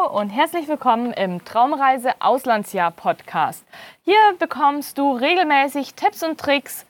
[0.00, 3.64] Hallo und herzlich willkommen im Traumreise Auslandsjahr Podcast.
[4.02, 6.86] Hier bekommst du regelmäßig Tipps und Tricks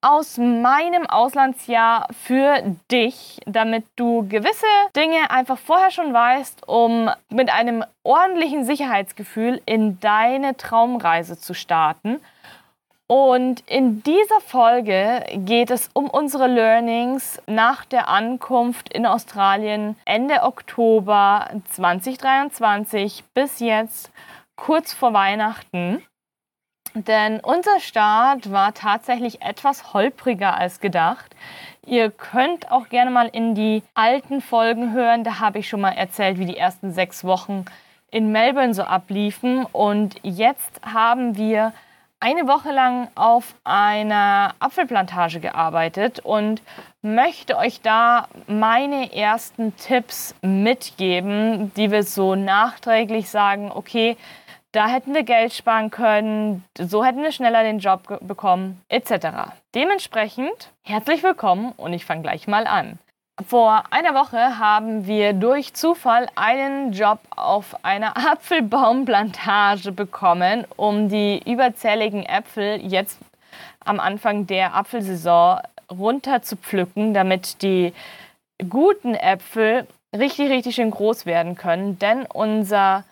[0.00, 7.50] aus meinem Auslandsjahr für dich, damit du gewisse Dinge einfach vorher schon weißt, um mit
[7.50, 12.20] einem ordentlichen Sicherheitsgefühl in deine Traumreise zu starten.
[13.08, 20.42] Und in dieser Folge geht es um unsere Learnings nach der Ankunft in Australien Ende
[20.42, 24.10] Oktober 2023 bis jetzt
[24.56, 26.02] kurz vor Weihnachten.
[26.94, 31.36] Denn unser Start war tatsächlich etwas holpriger als gedacht.
[31.84, 35.22] Ihr könnt auch gerne mal in die alten Folgen hören.
[35.22, 37.66] Da habe ich schon mal erzählt, wie die ersten sechs Wochen
[38.10, 39.64] in Melbourne so abliefen.
[39.66, 41.72] Und jetzt haben wir
[42.20, 46.62] eine Woche lang auf einer Apfelplantage gearbeitet und
[47.02, 54.16] möchte euch da meine ersten Tipps mitgeben, die wir so nachträglich sagen, okay,
[54.72, 59.52] da hätten wir Geld sparen können, so hätten wir schneller den Job bekommen, etc.
[59.74, 62.98] Dementsprechend herzlich willkommen und ich fange gleich mal an.
[63.44, 71.42] Vor einer Woche haben wir durch Zufall einen Job auf einer Apfelbaumplantage bekommen, um die
[71.44, 73.18] überzähligen Äpfel jetzt
[73.84, 77.92] am Anfang der Apfelsaison runter zu pflücken, damit die
[78.70, 81.98] guten Äpfel richtig, richtig schön groß werden können.
[81.98, 83.04] Denn unser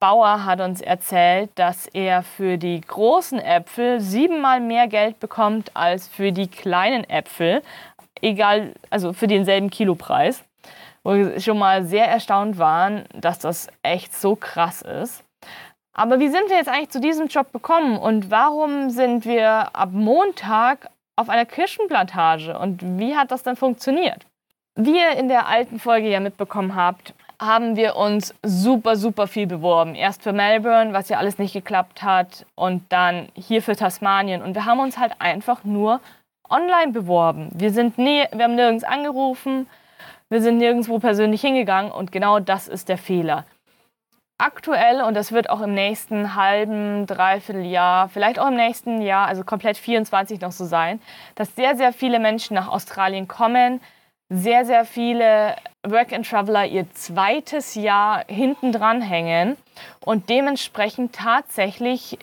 [0.00, 6.08] Bauer hat uns erzählt, dass er für die großen Äpfel siebenmal mehr Geld bekommt als
[6.08, 7.62] für die kleinen Äpfel
[8.22, 10.44] egal, also für denselben Kilopreis.
[11.02, 15.22] Wo wir schon mal sehr erstaunt waren, dass das echt so krass ist.
[15.92, 19.90] Aber wie sind wir jetzt eigentlich zu diesem Job gekommen und warum sind wir ab
[19.92, 24.26] Montag auf einer Kirschenplantage und wie hat das dann funktioniert?
[24.74, 29.46] Wie ihr in der alten Folge ja mitbekommen habt, haben wir uns super, super viel
[29.46, 29.94] beworben.
[29.94, 34.42] Erst für Melbourne, was ja alles nicht geklappt hat, und dann hier für Tasmanien.
[34.42, 36.00] Und wir haben uns halt einfach nur
[36.50, 37.50] online beworben.
[37.54, 39.66] Wir, sind nie, wir haben nirgends angerufen,
[40.28, 43.44] wir sind nirgendwo persönlich hingegangen und genau das ist der Fehler.
[44.38, 49.28] Aktuell, und das wird auch im nächsten halben, dreiviertel Jahr, vielleicht auch im nächsten Jahr,
[49.28, 51.00] also komplett 24 noch so sein,
[51.36, 53.80] dass sehr, sehr viele Menschen nach Australien kommen,
[54.28, 59.56] sehr, sehr viele Work-and-Traveler ihr zweites Jahr hinten dran hängen
[60.00, 62.18] und dementsprechend tatsächlich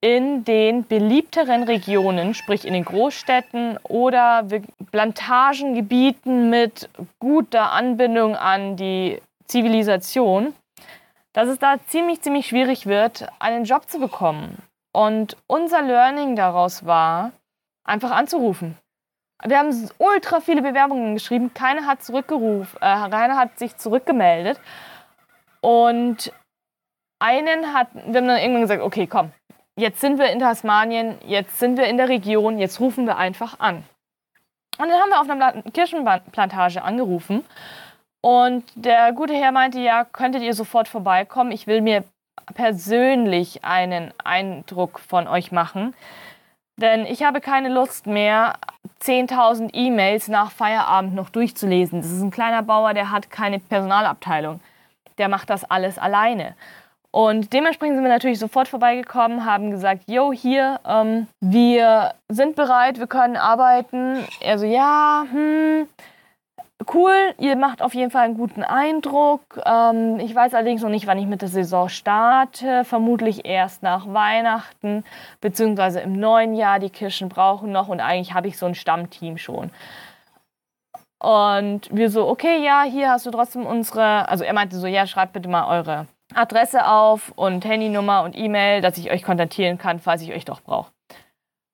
[0.00, 4.46] in den beliebteren Regionen, sprich in den Großstädten oder
[4.92, 6.88] Plantagengebieten mit
[7.18, 10.54] guter Anbindung an die Zivilisation,
[11.32, 14.58] dass es da ziemlich, ziemlich schwierig wird, einen Job zu bekommen.
[14.92, 17.32] Und unser Learning daraus war,
[17.84, 18.76] einfach anzurufen.
[19.44, 24.60] Wir haben ultra viele Bewerbungen geschrieben, keiner hat zurückgerufen, äh, keiner hat sich zurückgemeldet.
[25.60, 26.32] Und
[27.20, 29.32] einen hat, wir haben dann irgendwann gesagt, okay, komm,
[29.78, 33.58] jetzt sind wir in Tasmanien, jetzt sind wir in der Region, jetzt rufen wir einfach
[33.60, 33.84] an.
[34.78, 37.44] Und dann haben wir auf einer Kirschenplantage angerufen
[38.20, 42.04] und der gute Herr meinte, ja, könntet ihr sofort vorbeikommen, ich will mir
[42.54, 45.94] persönlich einen Eindruck von euch machen.
[46.76, 48.54] Denn ich habe keine Lust mehr,
[49.02, 52.00] 10.000 E-Mails nach Feierabend noch durchzulesen.
[52.00, 54.60] Das ist ein kleiner Bauer, der hat keine Personalabteilung.
[55.18, 56.54] Der macht das alles alleine.
[57.18, 63.00] Und dementsprechend sind wir natürlich sofort vorbeigekommen, haben gesagt, yo, hier, ähm, wir sind bereit,
[63.00, 64.24] wir können arbeiten.
[64.40, 65.88] Er so, ja, hm,
[66.94, 69.42] cool, ihr macht auf jeden Fall einen guten Eindruck.
[69.66, 72.84] Ähm, ich weiß allerdings noch nicht, wann ich mit der Saison starte.
[72.84, 75.02] Vermutlich erst nach Weihnachten,
[75.40, 76.78] beziehungsweise im neuen Jahr.
[76.78, 79.72] Die Kirschen brauchen noch und eigentlich habe ich so ein Stammteam schon.
[81.18, 85.04] Und wir so, okay, ja, hier hast du trotzdem unsere, also er meinte so, ja,
[85.04, 89.98] schreibt bitte mal eure Adresse auf und Handynummer und E-Mail, dass ich euch kontaktieren kann,
[89.98, 90.92] falls ich euch doch brauche.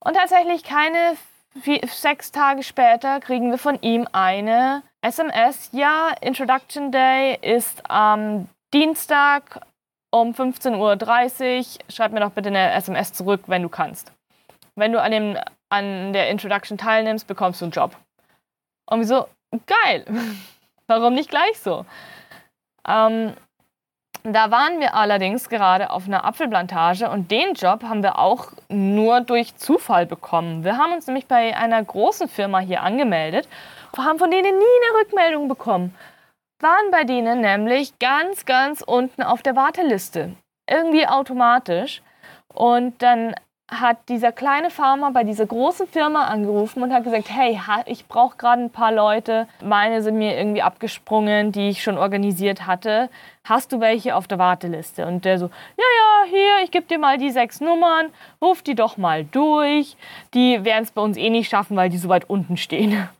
[0.00, 1.16] Und tatsächlich keine
[1.60, 5.70] vier, sechs Tage später kriegen wir von ihm eine SMS.
[5.72, 9.60] Ja, Introduction Day ist am Dienstag
[10.10, 11.84] um 15.30 Uhr.
[11.92, 14.12] Schreib mir doch bitte eine SMS zurück, wenn du kannst.
[14.76, 17.96] Wenn du an, dem, an der Introduction teilnimmst, bekommst du einen Job.
[18.86, 19.28] Und wieso?
[19.66, 20.04] Geil.
[20.86, 21.86] Warum nicht gleich so?
[22.86, 23.34] Ähm,
[24.24, 29.20] da waren wir allerdings gerade auf einer Apfelplantage und den Job haben wir auch nur
[29.20, 30.64] durch Zufall bekommen.
[30.64, 33.46] Wir haben uns nämlich bei einer großen Firma hier angemeldet
[34.02, 35.94] haben von denen nie eine Rückmeldung bekommen.
[36.60, 40.34] Waren bei denen nämlich ganz, ganz unten auf der Warteliste.
[40.68, 42.02] Irgendwie automatisch.
[42.52, 43.34] Und dann
[43.70, 48.36] hat dieser kleine Farmer bei dieser großen Firma angerufen und hat gesagt, hey, ich brauche
[48.36, 49.48] gerade ein paar Leute.
[49.62, 53.08] Meine sind mir irgendwie abgesprungen, die ich schon organisiert hatte
[53.44, 55.06] hast du welche auf der Warteliste?
[55.06, 58.10] Und der so, ja, ja, hier, ich gebe dir mal die sechs Nummern,
[58.42, 59.96] ruf die doch mal durch.
[60.32, 63.08] Die werden es bei uns eh nicht schaffen, weil die so weit unten stehen.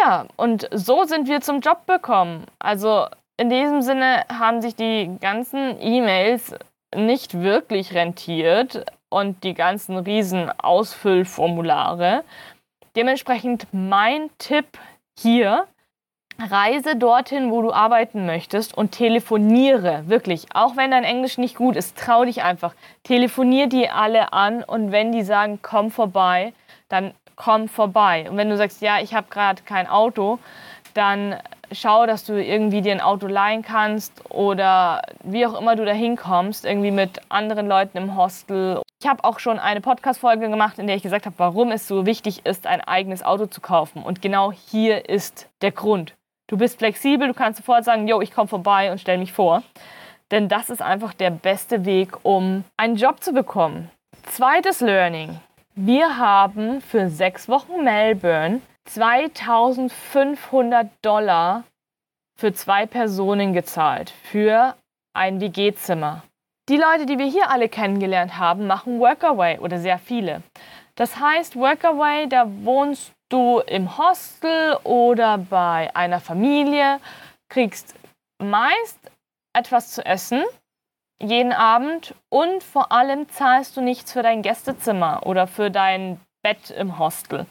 [0.00, 2.46] Ja, und so sind wir zum Job bekommen.
[2.58, 6.54] Also in diesem Sinne haben sich die ganzen E-Mails
[6.94, 12.24] nicht wirklich rentiert und die ganzen riesen Ausfüllformulare.
[12.96, 14.78] Dementsprechend mein Tipp
[15.18, 15.66] hier,
[16.38, 20.46] reise dorthin, wo du arbeiten möchtest und telefoniere, wirklich.
[20.54, 22.74] Auch wenn dein Englisch nicht gut ist, trau dich einfach.
[23.04, 26.52] Telefonier die alle an und wenn die sagen, komm vorbei,
[26.88, 28.28] dann komm vorbei.
[28.30, 30.38] Und wenn du sagst, ja, ich habe gerade kein Auto,
[30.94, 31.36] dann
[31.72, 35.92] schau, dass du irgendwie dir ein Auto leihen kannst oder wie auch immer du da
[35.92, 38.82] hinkommst, irgendwie mit anderen Leuten im Hostel.
[39.00, 42.06] Ich habe auch schon eine Podcast-Folge gemacht, in der ich gesagt habe, warum es so
[42.06, 44.02] wichtig ist, ein eigenes Auto zu kaufen.
[44.02, 46.14] Und genau hier ist der Grund.
[46.52, 49.62] Du bist flexibel, du kannst sofort sagen, yo, ich komme vorbei und stell mich vor.
[50.30, 53.90] Denn das ist einfach der beste Weg, um einen Job zu bekommen.
[54.24, 55.40] Zweites Learning.
[55.74, 61.64] Wir haben für sechs Wochen Melbourne 2500 Dollar
[62.36, 64.76] für zwei Personen gezahlt für
[65.14, 66.22] ein WG-Zimmer.
[66.68, 70.42] Die Leute, die wir hier alle kennengelernt haben, machen Workaway oder sehr viele.
[70.96, 77.00] Das heißt, Workaway, da wohnst du im Hostel oder bei einer Familie,
[77.48, 77.94] kriegst
[78.38, 78.98] meist
[79.54, 80.44] etwas zu essen
[81.22, 86.70] jeden Abend und vor allem zahlst du nichts für dein Gästezimmer oder für dein Bett
[86.70, 87.46] im Hostel.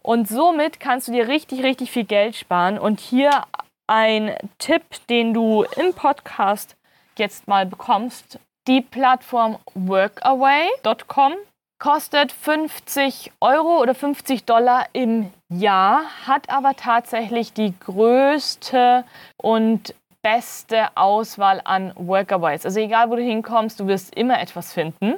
[0.00, 2.78] Und somit kannst du dir richtig, richtig viel Geld sparen.
[2.78, 3.44] Und hier
[3.88, 6.76] ein Tipp, den du im Podcast
[7.18, 8.38] jetzt mal bekommst.
[8.68, 11.34] Die Plattform workaway.com
[11.82, 19.02] kostet 50 Euro oder 50 Dollar im Jahr, hat aber tatsächlich die größte
[19.36, 19.92] und
[20.22, 22.64] beste Auswahl an Workaways.
[22.64, 25.14] Also egal, wo du hinkommst, du wirst immer etwas finden.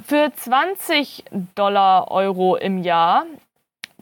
[0.00, 1.24] Für 20
[1.56, 3.24] Dollar Euro im Jahr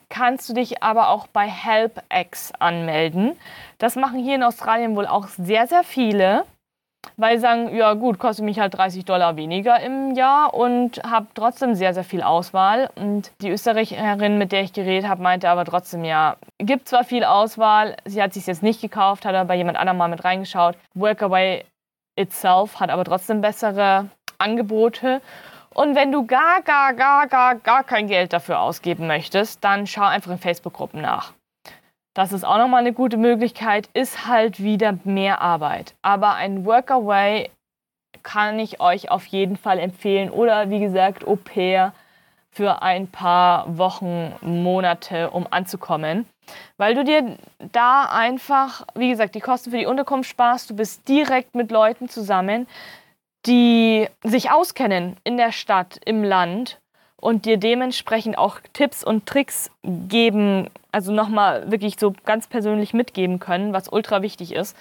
[0.09, 3.35] kannst du dich aber auch bei HelpX anmelden.
[3.79, 6.45] Das machen hier in Australien wohl auch sehr, sehr viele,
[7.17, 11.27] weil sie sagen, ja gut, kostet mich halt 30 Dollar weniger im Jahr und habe
[11.33, 12.89] trotzdem sehr, sehr viel Auswahl.
[12.95, 17.23] Und die Österreicherin, mit der ich geredet habe, meinte aber trotzdem, ja, gibt zwar viel
[17.23, 20.75] Auswahl, sie hat sich jetzt nicht gekauft, hat aber bei jemand anderem mal mit reingeschaut.
[20.95, 21.65] Workaway
[22.15, 25.21] itself hat aber trotzdem bessere Angebote.
[25.73, 30.03] Und wenn du gar, gar, gar, gar, gar kein Geld dafür ausgeben möchtest, dann schau
[30.03, 31.33] einfach in Facebook-Gruppen nach.
[32.13, 35.95] Das ist auch nochmal eine gute Möglichkeit, ist halt wieder mehr Arbeit.
[36.03, 37.49] Aber ein Workaway
[38.21, 40.29] kann ich euch auf jeden Fall empfehlen.
[40.29, 41.93] Oder wie gesagt, Au pair
[42.51, 46.27] für ein paar Wochen, Monate, um anzukommen.
[46.77, 47.37] Weil du dir
[47.71, 50.69] da einfach, wie gesagt, die Kosten für die Unterkunft sparst.
[50.69, 52.67] Du bist direkt mit Leuten zusammen,
[53.47, 56.79] die sich auskennen in der Stadt, im Land
[57.23, 63.39] und dir dementsprechend auch Tipps und Tricks geben, also nochmal wirklich so ganz persönlich mitgeben
[63.39, 64.75] können, was ultra wichtig ist.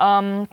[0.00, 0.48] Ähm,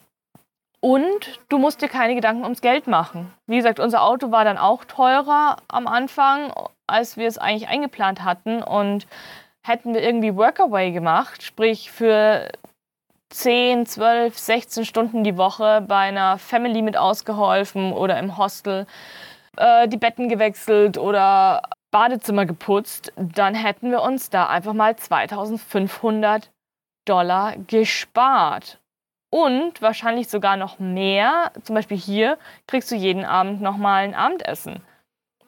[0.80, 3.34] und du musst dir keine Gedanken ums Geld machen.
[3.48, 6.54] Wie gesagt, unser Auto war dann auch teurer am Anfang,
[6.86, 8.62] als wir es eigentlich eingeplant hatten.
[8.62, 9.08] Und
[9.64, 12.50] hätten wir irgendwie Workaway gemacht, sprich für
[13.30, 18.86] 10, 12, 16 Stunden die Woche bei einer Family mit ausgeholfen oder im Hostel
[19.58, 26.52] äh, die Betten gewechselt oder Badezimmer geputzt, dann hätten wir uns da einfach mal 2500
[27.06, 28.80] Dollar gespart.
[29.30, 31.52] Und wahrscheinlich sogar noch mehr.
[31.64, 34.82] Zum Beispiel hier kriegst du jeden Abend nochmal ein Abendessen.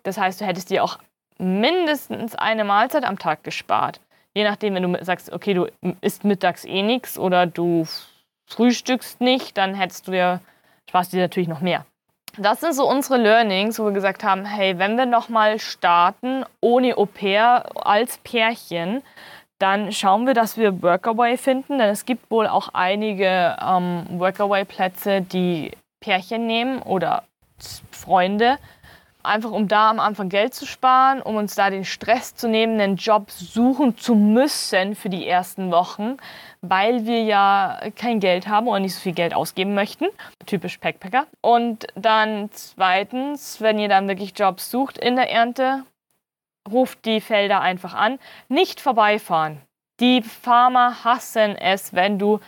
[0.03, 0.99] Das heißt, du hättest dir auch
[1.37, 3.99] mindestens eine Mahlzeit am Tag gespart.
[4.33, 5.67] Je nachdem, wenn du sagst, okay, du
[6.01, 7.85] isst mittags eh nichts oder du
[8.47, 10.41] frühstückst nicht, dann hättest du dir,
[10.89, 11.85] sparst dir natürlich noch mehr.
[12.37, 16.97] Das sind so unsere Learnings, wo wir gesagt haben, hey, wenn wir nochmal starten ohne
[16.97, 19.03] Au pair als Pärchen,
[19.59, 25.21] dann schauen wir, dass wir Workaway finden, denn es gibt wohl auch einige ähm, Workaway-Plätze,
[25.21, 25.71] die
[26.01, 27.23] Pärchen nehmen oder
[27.91, 28.57] Freunde
[29.23, 32.79] einfach um da am Anfang Geld zu sparen, um uns da den Stress zu nehmen,
[32.79, 36.17] einen Job suchen zu müssen für die ersten Wochen,
[36.61, 40.05] weil wir ja kein Geld haben oder nicht so viel Geld ausgeben möchten.
[40.45, 41.25] Typisch Backpacker.
[41.41, 45.83] Und dann zweitens, wenn ihr dann wirklich Jobs sucht in der Ernte,
[46.69, 48.19] ruft die Felder einfach an.
[48.49, 49.61] Nicht vorbeifahren.
[49.99, 52.39] Die Farmer hassen es, wenn du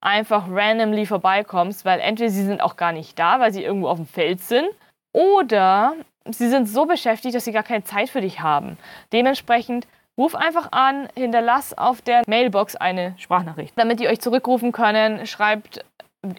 [0.00, 3.96] einfach randomly vorbeikommst, weil entweder sie sind auch gar nicht da, weil sie irgendwo auf
[3.96, 4.68] dem Feld sind,
[5.14, 5.94] oder
[6.30, 8.76] sie sind so beschäftigt, dass sie gar keine Zeit für dich haben.
[9.12, 13.74] Dementsprechend ruf einfach an, hinterlass auf der Mailbox eine Sprachnachricht.
[13.76, 15.84] Damit die euch zurückrufen können, schreibt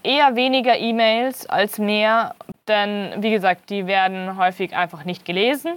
[0.03, 2.35] eher weniger E-Mails als mehr,
[2.67, 5.73] denn wie gesagt, die werden häufig einfach nicht gelesen.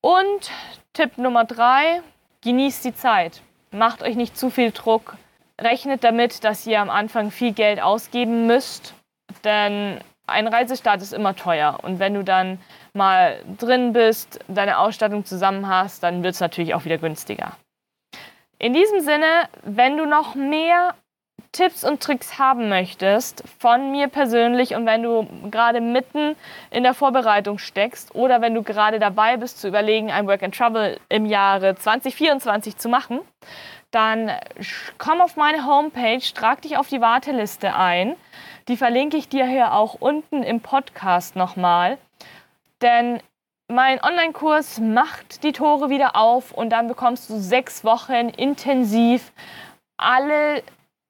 [0.00, 0.50] Und
[0.94, 2.00] Tipp Nummer drei,
[2.42, 3.42] genießt die Zeit.
[3.70, 5.16] Macht euch nicht zu viel Druck.
[5.60, 8.94] Rechnet damit, dass ihr am Anfang viel Geld ausgeben müsst,
[9.44, 11.78] denn ein Reisestart ist immer teuer.
[11.82, 12.58] Und wenn du dann
[12.94, 17.56] mal drin bist, deine Ausstattung zusammen hast, dann wird es natürlich auch wieder günstiger.
[18.58, 20.94] In diesem Sinne, wenn du noch mehr
[21.52, 26.36] Tipps und Tricks haben möchtest von mir persönlich und wenn du gerade mitten
[26.70, 30.54] in der Vorbereitung steckst oder wenn du gerade dabei bist zu überlegen, ein Work and
[30.54, 33.20] Travel im Jahre 2024 zu machen,
[33.90, 34.30] dann
[34.98, 38.14] komm auf meine Homepage, trag dich auf die Warteliste ein.
[38.68, 41.98] Die verlinke ich dir hier auch unten im Podcast nochmal.
[42.82, 43.20] Denn
[43.68, 49.32] mein Online-Kurs macht die Tore wieder auf und dann bekommst du sechs Wochen intensiv
[49.96, 50.62] alle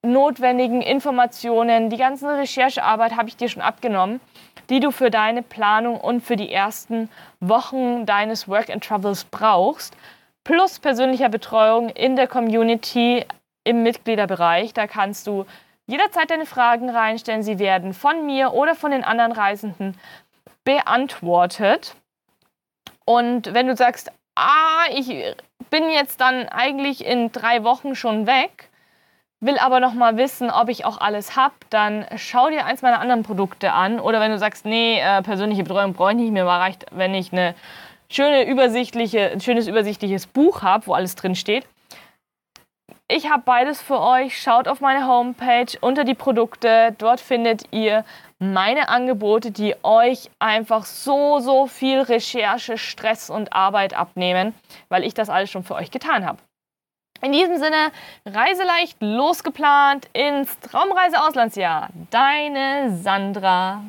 [0.02, 4.20] notwendigen Informationen, die ganze Recherchearbeit habe ich dir schon abgenommen,
[4.68, 7.08] die du für deine Planung und für die ersten
[7.40, 9.96] Wochen deines Work and Travels brauchst,
[10.44, 13.24] plus persönlicher Betreuung in der Community
[13.64, 14.72] im Mitgliederbereich.
[14.72, 15.44] Da kannst du
[15.86, 17.42] jederzeit deine Fragen reinstellen.
[17.42, 19.96] Sie werden von mir oder von den anderen Reisenden
[20.70, 21.96] beantwortet.
[23.04, 25.08] Und wenn du sagst, ah, ich
[25.68, 28.68] bin jetzt dann eigentlich in drei Wochen schon weg,
[29.40, 33.00] will aber noch mal wissen, ob ich auch alles habe, dann schau dir eins meiner
[33.00, 33.98] anderen Produkte an.
[33.98, 37.32] Oder wenn du sagst, nee, äh, persönliche Betreuung brauche ich nicht, mir reicht, wenn ich
[37.32, 37.56] eine
[38.08, 41.66] schöne übersichtliche, ein schönes übersichtliches Buch habe, wo alles drin steht.
[43.08, 44.40] Ich habe beides für euch.
[44.40, 46.94] Schaut auf meine Homepage unter die Produkte.
[46.98, 48.04] Dort findet ihr
[48.40, 54.54] meine Angebote, die euch einfach so, so viel Recherche, Stress und Arbeit abnehmen,
[54.88, 56.38] weil ich das alles schon für euch getan habe.
[57.23, 57.92] In diesem Sinne,
[58.25, 61.90] reiseleicht losgeplant ins Traumreise-Auslandsjahr.
[62.11, 63.85] Deine Sandra.